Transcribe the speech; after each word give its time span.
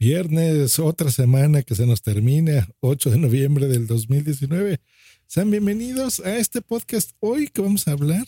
Viernes, 0.00 0.78
otra 0.78 1.10
semana 1.10 1.64
que 1.64 1.74
se 1.74 1.84
nos 1.84 2.02
termina, 2.02 2.68
8 2.78 3.10
de 3.10 3.18
noviembre 3.18 3.66
del 3.66 3.88
2019. 3.88 4.80
Sean 5.26 5.50
bienvenidos 5.50 6.20
a 6.20 6.36
este 6.36 6.62
podcast 6.62 7.10
hoy 7.18 7.48
que 7.48 7.62
vamos 7.62 7.88
a 7.88 7.92
hablar 7.92 8.24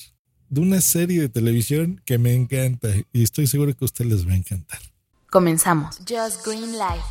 de 0.48 0.60
una 0.62 0.80
serie 0.80 1.20
de 1.20 1.28
televisión 1.28 2.02
que 2.04 2.18
me 2.18 2.34
encanta 2.34 2.88
y 3.12 3.22
estoy 3.22 3.46
seguro 3.46 3.72
que 3.72 3.84
a 3.84 3.86
ustedes 3.86 4.10
les 4.10 4.26
va 4.26 4.32
a 4.32 4.36
encantar. 4.38 4.80
Comenzamos. 5.30 5.98
Just 5.98 6.44
Green 6.44 6.72
Life. 6.72 7.06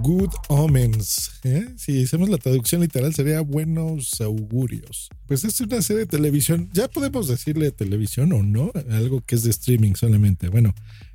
Good 0.00 0.32
Omens. 0.48 1.40
¿eh? 1.42 1.74
Si 1.76 2.04
hacemos 2.04 2.30
la 2.30 2.38
traducción 2.38 2.80
literal 2.80 3.12
sería 3.12 3.42
buenos 3.42 4.18
augurios. 4.22 5.10
Pues 5.26 5.44
es 5.44 5.60
una 5.60 5.82
serie 5.82 6.00
de 6.00 6.06
televisión, 6.06 6.70
ya 6.72 6.88
podemos 6.88 7.28
decirle 7.28 7.70
televisión 7.70 8.32
o 8.32 8.42
no, 8.42 8.72
algo 8.90 9.20
que 9.20 9.34
es 9.34 9.42
de 9.42 9.50
streaming 9.50 9.94
solamente. 9.94 10.48
Bueno, 10.48 10.74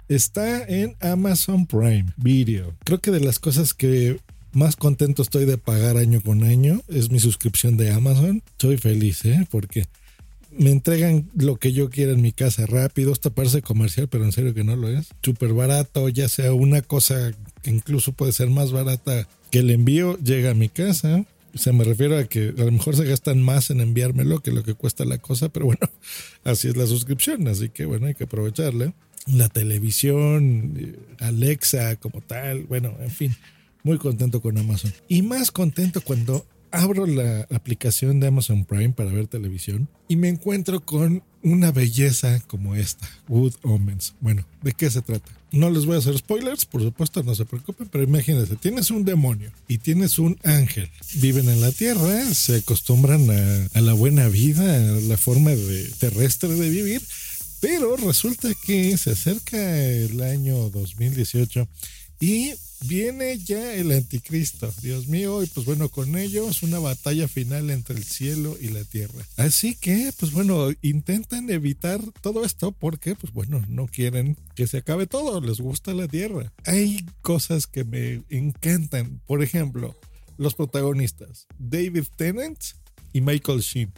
Está 0.10 0.66
en 0.68 0.96
Amazon 1.02 1.68
Prime 1.68 2.08
Video. 2.18 2.74
Creo 2.84 3.00
que 3.00 3.12
de 3.12 3.20
las 3.20 3.38
cosas 3.38 3.76
que 3.76 4.20
más 4.54 4.76
contento 4.76 5.22
estoy 5.22 5.46
de 5.46 5.60
pagar 5.60 5.98
año 5.98 6.20
con 6.22 6.44
año 6.44 6.82
es 6.88 7.12
mi 7.12 7.20
suscripción 7.20 7.78
de 7.78 7.92
Amazon. 7.92 8.42
Estoy 8.54 8.78
feliz, 8.78 9.24
¿eh? 9.26 9.48
Porque 9.52 9.86
me 10.50 10.72
entregan 10.72 11.30
lo 11.36 11.58
que 11.58 11.74
yo 11.74 11.92
quiera 11.92 12.14
en 12.14 12.24
mi 12.24 12.32
casa 12.32 12.66
rápido. 12.66 13.14
Esto 13.14 13.30
parece 13.30 13.62
comercial, 13.62 14.08
pero 14.08 14.26
en 14.26 14.32
serio 14.32 14.56
que 14.56 14.64
no 14.64 14.76
lo 14.76 14.90
es. 14.90 15.10
Súper 15.22 15.54
barato, 15.54 16.10
ya 16.10 16.28
sea 16.28 16.54
una 16.54 16.82
cosa 16.82 17.32
que 17.62 17.70
incluso 17.70 18.12
puede 18.12 18.32
ser 18.32 18.50
más 18.50 18.72
barata 18.72 19.28
que 19.52 19.60
el 19.60 19.70
envío, 19.70 20.18
llega 20.18 20.50
a 20.50 20.56
mi 20.56 20.70
casa. 20.70 21.24
O 21.54 21.58
sea, 21.58 21.74
me 21.74 21.84
refiero 21.84 22.18
a 22.18 22.26
que 22.26 22.54
a 22.58 22.64
lo 22.64 22.72
mejor 22.72 22.96
se 22.96 23.06
gastan 23.06 23.42
más 23.42 23.70
en 23.70 23.82
enviármelo 23.82 24.40
que 24.40 24.52
lo 24.52 24.64
que 24.64 24.74
cuesta 24.74 25.06
la 25.06 25.18
cosa, 25.18 25.50
pero 25.50 25.66
bueno, 25.66 25.90
así 26.44 26.68
es 26.68 26.78
la 26.78 26.88
suscripción, 26.88 27.48
así 27.48 27.70
que 27.70 27.86
bueno, 27.86 28.08
hay 28.08 28.16
que 28.16 28.26
aprovecharla 28.26 28.94
la 29.28 29.50
televisión, 29.50 30.76
eh, 30.78 30.96
Alexa 31.20 31.96
como 31.98 32.22
tal, 32.22 32.64
bueno, 32.64 32.96
en 33.00 33.12
fin, 33.12 33.36
muy 33.84 33.98
contento 33.98 34.42
con 34.42 34.58
Amazon. 34.58 34.94
Y 35.08 35.22
más 35.22 35.52
contento 35.52 36.02
cuando 36.02 36.46
abro 36.72 37.06
la 37.06 37.48
aplicación 37.52 38.20
de 38.20 38.28
Amazon 38.28 38.66
Prime 38.66 38.92
para 38.92 39.12
ver 39.12 39.28
televisión 39.28 39.88
y 40.08 40.16
me 40.16 40.30
encuentro 40.30 40.80
con 40.80 41.24
una 41.42 41.72
belleza 41.72 42.40
como 42.48 42.76
esta, 42.76 43.10
Wood 43.28 43.54
Omens. 43.64 44.14
Bueno, 44.20 44.46
¿de 44.62 44.74
qué 44.74 44.90
se 44.90 45.02
trata? 45.02 45.32
No 45.52 45.70
les 45.70 45.86
voy 45.86 45.96
a 45.96 46.00
hacer 46.00 46.18
spoilers, 46.18 46.66
por 46.66 46.84
supuesto, 46.84 47.24
no 47.24 47.34
se 47.34 47.46
preocupen, 47.46 47.88
pero 47.92 48.04
imagínense, 48.04 48.56
tienes 48.56 48.92
un 48.92 49.04
demonio 49.04 49.52
y 49.68 49.80
tienes 49.80 50.20
un 50.20 50.38
ángel. 50.44 50.90
Viven 51.16 51.50
en 51.50 51.62
la 51.62 51.72
tierra, 51.72 52.24
se 52.34 52.58
acostumbran 52.58 53.30
a, 53.32 53.78
a 53.78 53.82
la 53.82 53.94
buena 53.94 54.28
vida, 54.28 54.64
a 54.64 55.00
la 55.02 55.18
forma 55.18 55.52
de, 55.52 55.90
terrestre 56.00 56.50
de 56.50 56.70
vivir 56.70 57.02
pero 57.60 57.98
resulta 57.98 58.50
que 58.66 58.98
se 58.98 59.12
acerca 59.12 59.58
el 59.82 60.22
año 60.22 60.70
2018 60.70 61.68
y 62.20 62.54
viene 62.82 63.38
ya 63.38 63.74
el 63.74 63.92
anticristo, 63.92 64.72
Dios 64.82 65.08
mío, 65.08 65.44
y 65.44 65.48
pues 65.48 65.66
bueno, 65.66 65.90
con 65.90 66.18
ellos 66.18 66.64
una 66.64 66.80
batalla 66.80 67.28
final 67.28 67.70
entre 67.70 67.96
el 67.96 68.04
cielo 68.04 68.58
y 68.60 68.70
la 68.70 68.84
tierra. 68.84 69.26
Así 69.38 69.76
que, 69.76 70.12
pues 70.20 70.32
bueno, 70.32 70.70
intentan 70.82 71.50
evitar 71.50 72.02
todo 72.22 72.46
esto 72.46 72.72
porque, 72.72 73.16
pues 73.16 73.34
bueno, 73.34 73.64
no 73.68 73.88
quieren 73.88 74.38
que 74.56 74.68
se 74.68 74.78
acabe 74.78 75.08
todo, 75.08 75.42
les 75.42 75.60
gusta 75.60 75.94
la 75.94 76.08
tierra. 76.08 76.52
Hay 76.66 77.06
cosas 77.22 77.68
que 77.68 77.84
me 77.84 78.24
encantan, 78.30 79.22
por 79.26 79.44
ejemplo, 79.44 79.96
los 80.38 80.56
protagonistas, 80.56 81.48
David 81.58 82.06
Tennant 82.16 82.60
y 83.14 83.22
Michael 83.22 83.60
Sheen 83.60 83.92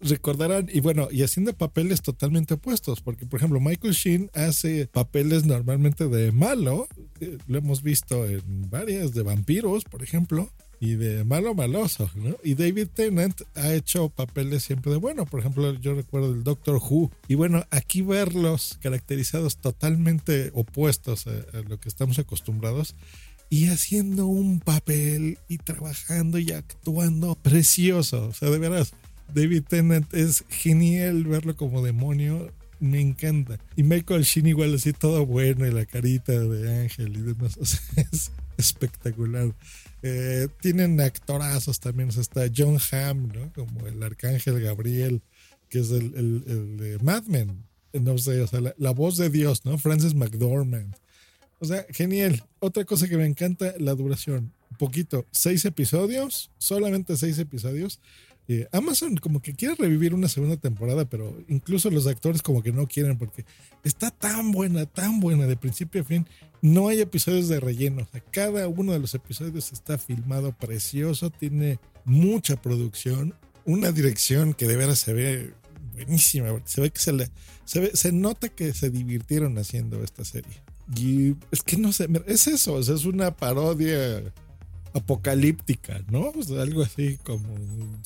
recordarán, 0.00 0.68
y 0.72 0.80
bueno, 0.80 1.08
y 1.10 1.22
haciendo 1.22 1.52
papeles 1.52 2.02
totalmente 2.02 2.54
opuestos, 2.54 3.00
porque 3.00 3.26
por 3.26 3.38
ejemplo 3.38 3.60
Michael 3.60 3.94
Sheen 3.94 4.30
hace 4.34 4.86
papeles 4.86 5.44
normalmente 5.44 6.08
de 6.08 6.32
malo, 6.32 6.88
eh, 7.20 7.38
lo 7.46 7.58
hemos 7.58 7.82
visto 7.82 8.26
en 8.26 8.68
varias, 8.70 9.14
de 9.14 9.22
vampiros, 9.22 9.84
por 9.84 10.02
ejemplo, 10.02 10.50
y 10.78 10.94
de 10.94 11.24
malo 11.24 11.54
maloso, 11.54 12.10
¿no? 12.14 12.36
Y 12.44 12.54
David 12.54 12.88
Tennant 12.92 13.40
ha 13.54 13.72
hecho 13.72 14.10
papeles 14.10 14.64
siempre 14.64 14.92
de 14.92 14.98
bueno, 14.98 15.24
por 15.24 15.40
ejemplo, 15.40 15.72
yo 15.80 15.94
recuerdo 15.94 16.34
el 16.34 16.44
Doctor 16.44 16.76
Who, 16.76 17.10
y 17.28 17.34
bueno, 17.34 17.64
aquí 17.70 18.02
verlos 18.02 18.78
caracterizados 18.82 19.56
totalmente 19.56 20.50
opuestos 20.52 21.26
a, 21.26 21.30
a 21.56 21.62
lo 21.62 21.80
que 21.80 21.88
estamos 21.88 22.18
acostumbrados, 22.18 22.94
y 23.48 23.68
haciendo 23.68 24.26
un 24.26 24.60
papel 24.60 25.38
y 25.48 25.58
trabajando 25.58 26.38
y 26.38 26.50
actuando 26.50 27.36
precioso, 27.36 28.28
o 28.28 28.32
sea, 28.34 28.50
de 28.50 28.58
veras 28.58 28.92
David 29.34 29.64
Tennant 29.68 30.12
es 30.14 30.44
genial 30.48 31.24
verlo 31.24 31.56
como 31.56 31.82
demonio. 31.82 32.52
Me 32.78 33.00
encanta. 33.00 33.58
Y 33.74 33.82
Michael 33.82 34.22
Sheen 34.22 34.46
igual 34.46 34.74
así 34.74 34.92
todo 34.92 35.24
bueno 35.24 35.66
y 35.66 35.70
la 35.70 35.86
carita 35.86 36.32
de 36.32 36.82
ángel 36.82 37.16
y 37.16 37.20
demás. 37.22 37.56
Es 38.12 38.30
espectacular. 38.58 39.54
Eh, 40.02 40.48
tienen 40.60 41.00
actorazos 41.00 41.80
también. 41.80 42.10
O 42.16 42.20
está 42.20 42.46
John 42.54 42.78
Hamm, 42.90 43.28
¿no? 43.32 43.52
Como 43.52 43.86
el 43.86 44.02
arcángel 44.02 44.60
Gabriel, 44.60 45.22
que 45.68 45.80
es 45.80 45.90
el, 45.90 46.44
el, 46.46 46.76
de 46.76 46.98
Mad 47.00 47.24
Men. 47.24 47.64
No 47.92 48.18
sé, 48.18 48.40
o 48.42 48.46
sea, 48.46 48.60
la, 48.76 48.90
voz 48.90 49.16
de 49.16 49.30
Dios, 49.30 49.64
¿no? 49.64 49.78
Francis 49.78 50.14
McDormand. 50.14 50.94
O 51.58 51.64
sea, 51.64 51.86
genial. 51.90 52.44
Otra 52.58 52.84
cosa 52.84 53.08
que 53.08 53.16
me 53.16 53.26
encanta, 53.26 53.74
la 53.78 53.94
duración. 53.94 54.52
Un 54.70 54.76
poquito, 54.76 55.24
seis 55.30 55.64
episodios, 55.64 56.50
solamente 56.58 57.16
seis 57.16 57.38
episodios. 57.38 58.00
Eh, 58.48 58.68
Amazon 58.72 59.16
como 59.16 59.42
que 59.42 59.54
quiere 59.54 59.74
revivir 59.74 60.14
una 60.14 60.28
segunda 60.28 60.56
temporada, 60.56 61.04
pero 61.04 61.36
incluso 61.48 61.90
los 61.90 62.06
actores 62.06 62.42
como 62.42 62.62
que 62.62 62.72
no 62.72 62.86
quieren 62.86 63.18
porque 63.18 63.44
está 63.82 64.10
tan 64.10 64.52
buena, 64.52 64.86
tan 64.86 65.18
buena 65.20 65.46
de 65.46 65.56
principio 65.56 66.02
a 66.02 66.04
fin. 66.04 66.26
No 66.62 66.88
hay 66.88 67.00
episodios 67.00 67.48
de 67.48 67.60
relleno. 67.60 68.06
cada 68.30 68.68
uno 68.68 68.92
de 68.92 69.00
los 69.00 69.14
episodios 69.14 69.72
está 69.72 69.98
filmado 69.98 70.52
precioso, 70.52 71.30
tiene 71.30 71.78
mucha 72.04 72.56
producción, 72.56 73.34
una 73.64 73.90
dirección 73.90 74.54
que 74.54 74.66
de 74.66 74.76
veras 74.76 75.00
se 75.00 75.12
ve 75.12 75.52
buenísima. 75.94 76.48
Se 76.64 76.80
ve 76.80 76.90
que 76.90 77.00
se 77.00 77.12
le, 77.12 77.30
se, 77.64 77.96
se 77.96 78.12
nota 78.12 78.48
que 78.48 78.72
se 78.74 78.90
divirtieron 78.90 79.58
haciendo 79.58 80.02
esta 80.04 80.24
serie. 80.24 80.62
Y 80.94 81.34
es 81.50 81.62
que 81.64 81.76
no 81.76 81.92
sé, 81.92 82.08
es 82.26 82.46
eso, 82.46 82.78
es 82.78 83.04
una 83.04 83.34
parodia 83.34 84.22
apocalíptica, 84.96 86.00
¿no? 86.10 86.32
algo 86.58 86.82
así 86.82 87.18
como 87.22 87.46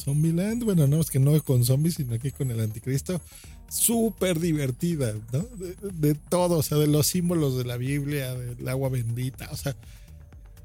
Zombieland. 0.02 0.64
Bueno, 0.64 0.88
no, 0.88 1.00
es 1.00 1.08
que 1.08 1.20
no 1.20 1.40
con 1.42 1.64
zombies, 1.64 1.94
sino 1.94 2.18
que 2.18 2.32
con 2.32 2.50
el 2.50 2.60
anticristo. 2.60 3.20
Súper 3.68 4.40
divertida, 4.40 5.14
¿no? 5.32 5.46
De, 5.92 6.14
todo, 6.14 6.58
o 6.58 6.62
sea, 6.62 6.78
de 6.78 6.88
los 6.88 7.06
símbolos 7.06 7.56
de 7.56 7.64
la 7.64 7.76
Biblia, 7.76 8.34
del 8.34 8.68
agua 8.68 8.88
bendita, 8.88 9.48
o 9.52 9.56
sea, 9.56 9.76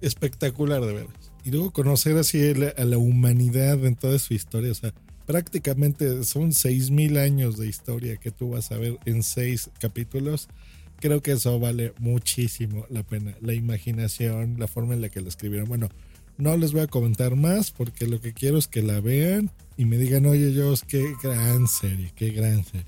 espectacular 0.02 0.82
de 0.82 0.94
veras. 0.94 1.14
Y 1.44 1.52
luego 1.52 1.72
conocer 1.72 2.18
así 2.18 2.42
a 2.76 2.84
la 2.84 2.98
humanidad 2.98 3.86
en 3.86 3.96
toda 3.96 4.18
su 4.18 4.34
historia, 4.34 4.72
o 4.72 4.76
sea, 4.76 4.92
prácticamente 5.28 6.24
son 6.24 6.54
seis 6.54 6.90
mil 6.90 7.18
años 7.18 7.58
de 7.58 7.68
historia 7.68 8.18
que 8.18 8.32
tú 8.32 8.50
vas 8.50 8.72
a 8.72 8.78
ver 8.78 8.98
en 9.06 9.22
seis 9.22 9.70
capítulos 9.80 10.48
creo 11.00 11.22
que 11.22 11.34
eso 11.34 11.60
vale 11.60 11.94
muchísimo 12.00 12.86
la 12.90 13.04
pena. 13.04 13.36
La 13.42 13.54
imaginación, 13.54 14.56
la 14.58 14.68
forma 14.68 14.94
en 14.94 15.02
la 15.02 15.10
que 15.10 15.22
lo 15.22 15.30
escribieron. 15.30 15.68
Bueno, 15.68 15.90
no 16.38 16.58
les 16.58 16.74
voy 16.74 16.82
a 16.82 16.88
comentar 16.88 17.36
más 17.36 17.72
porque 17.72 18.08
lo 18.08 18.20
que 18.20 18.34
quiero 18.34 18.58
es 18.58 18.68
que 18.68 18.82
la 18.82 19.00
vean 19.00 19.52
y 19.78 19.86
me 19.86 19.98
digan, 19.98 20.26
oye, 20.26 20.54
yo, 20.54 20.74
qué 20.88 21.14
gran 21.22 21.68
serie, 21.68 22.12
qué 22.16 22.30
gran 22.30 22.64
serie. 22.64 22.86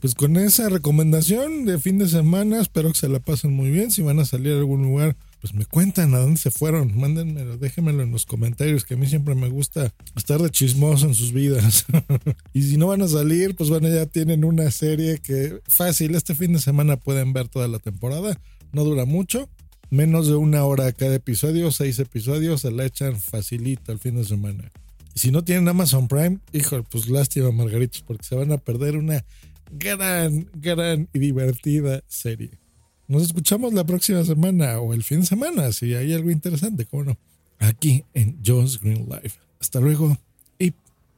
Pues 0.00 0.14
con 0.14 0.36
esa 0.36 0.68
recomendación 0.68 1.66
de 1.66 1.78
fin 1.78 1.98
de 1.98 2.08
semana, 2.08 2.60
espero 2.60 2.90
que 2.90 2.98
se 2.98 3.08
la 3.08 3.20
pasen 3.20 3.52
muy 3.52 3.70
bien. 3.70 3.90
Si 3.90 4.02
van 4.02 4.18
a 4.18 4.24
salir 4.24 4.52
a 4.54 4.58
algún 4.58 4.82
lugar, 4.82 5.16
pues 5.44 5.52
me 5.52 5.66
cuentan 5.66 6.14
a 6.14 6.20
dónde 6.20 6.40
se 6.40 6.50
fueron. 6.50 6.98
Mándenmelo, 6.98 7.58
déjenmelo 7.58 8.02
en 8.02 8.10
los 8.10 8.24
comentarios, 8.24 8.86
que 8.86 8.94
a 8.94 8.96
mí 8.96 9.06
siempre 9.06 9.34
me 9.34 9.50
gusta 9.50 9.92
estar 10.16 10.40
de 10.40 10.48
chismoso 10.48 11.06
en 11.06 11.12
sus 11.12 11.34
vidas. 11.34 11.84
y 12.54 12.62
si 12.62 12.78
no 12.78 12.86
van 12.86 13.02
a 13.02 13.08
salir, 13.08 13.54
pues 13.54 13.68
bueno, 13.68 13.90
ya 13.90 14.06
tienen 14.06 14.46
una 14.46 14.70
serie 14.70 15.18
que 15.18 15.60
fácil, 15.68 16.14
este 16.14 16.34
fin 16.34 16.54
de 16.54 16.60
semana 16.60 16.96
pueden 16.96 17.34
ver 17.34 17.48
toda 17.48 17.68
la 17.68 17.78
temporada. 17.78 18.40
No 18.72 18.84
dura 18.84 19.04
mucho 19.04 19.50
menos 19.90 20.28
de 20.28 20.36
una 20.36 20.64
hora 20.64 20.90
cada 20.92 21.16
episodio, 21.16 21.70
seis 21.72 21.98
episodios, 21.98 22.62
se 22.62 22.70
la 22.70 22.86
echan 22.86 23.20
facilito 23.20 23.92
el 23.92 23.98
fin 23.98 24.16
de 24.16 24.24
semana. 24.24 24.72
Si 25.14 25.30
no 25.30 25.44
tienen 25.44 25.68
Amazon 25.68 26.08
Prime, 26.08 26.38
hijo, 26.54 26.82
pues 26.84 27.10
lástima, 27.10 27.50
Margaritos, 27.50 28.00
porque 28.00 28.24
se 28.24 28.34
van 28.34 28.50
a 28.50 28.56
perder 28.56 28.96
una 28.96 29.22
gran, 29.70 30.48
gran 30.54 31.06
y 31.12 31.18
divertida 31.18 32.02
serie. 32.06 32.63
Nos 33.06 33.22
escuchamos 33.22 33.74
la 33.74 33.84
próxima 33.84 34.24
semana 34.24 34.78
o 34.80 34.94
el 34.94 35.02
fin 35.02 35.20
de 35.20 35.26
semana, 35.26 35.72
si 35.72 35.94
hay 35.94 36.14
algo 36.14 36.30
interesante, 36.30 36.86
cómo 36.86 37.04
no. 37.04 37.18
Aquí 37.58 38.04
en 38.14 38.38
Jones 38.44 38.80
Green 38.80 39.08
Life. 39.08 39.38
Hasta 39.60 39.80
luego 39.80 40.16
y 40.58 40.72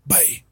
bye. 0.05 0.46